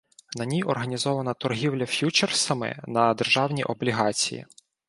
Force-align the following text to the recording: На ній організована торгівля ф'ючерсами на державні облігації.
На 0.37 0.45
ній 0.45 0.63
організована 0.63 1.33
торгівля 1.33 1.85
ф'ючерсами 1.85 2.75
на 2.87 3.13
державні 3.13 3.63
облігації. 3.63 4.45